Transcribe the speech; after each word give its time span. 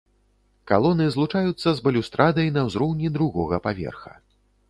Калоны 0.69 1.05
злучаюцца 1.15 1.69
з 1.79 1.83
балюстрадай 1.87 2.49
на 2.57 2.61
ўзроўні 2.71 3.11
другога 3.17 3.63
паверха. 3.69 4.11